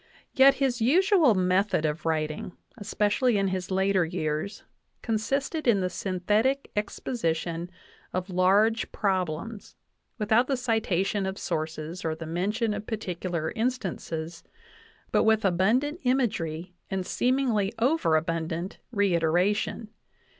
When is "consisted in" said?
5.03-5.81